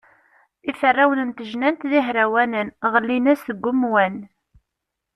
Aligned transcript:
Iferrawen 0.69 1.25
n 1.29 1.31
tejnant 1.37 1.87
d 1.89 1.91
ihrawanen, 1.99 2.67
ɣellin-as 2.91 3.41
deg 3.49 3.65
umwan. 3.71 4.15